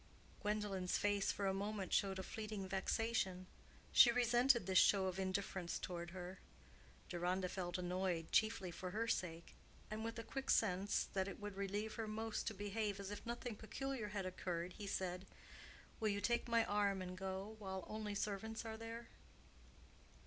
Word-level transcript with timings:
Gwendolen's 0.41 0.97
face 0.97 1.31
for 1.31 1.45
a 1.45 1.53
moment 1.53 1.93
showed 1.93 2.17
a 2.17 2.23
fleeting 2.23 2.67
vexation: 2.67 3.45
she 3.91 4.11
resented 4.11 4.65
this 4.65 4.79
show 4.79 5.05
of 5.05 5.19
indifference 5.19 5.77
toward 5.77 6.09
her. 6.09 6.39
Deronda 7.07 7.47
felt 7.47 7.77
annoyed, 7.77 8.31
chiefly 8.31 8.71
for 8.71 8.89
her 8.89 9.07
sake; 9.07 9.53
and 9.91 10.03
with 10.03 10.17
a 10.17 10.23
quick 10.23 10.49
sense, 10.49 11.07
that 11.13 11.27
it 11.27 11.39
would 11.39 11.55
relieve 11.55 11.93
her 11.97 12.07
most 12.07 12.47
to 12.47 12.55
behave 12.55 12.99
as 12.99 13.11
if 13.11 13.23
nothing 13.27 13.55
peculiar 13.55 14.07
had 14.07 14.25
occurred, 14.25 14.73
he 14.73 14.87
said, 14.87 15.27
"Will 15.99 16.09
you 16.09 16.19
take 16.19 16.47
my 16.47 16.65
arm 16.65 17.03
and 17.03 17.15
go, 17.15 17.55
while 17.59 17.85
only 17.87 18.15
servants 18.15 18.65
are 18.65 18.77
there?" 18.77 19.09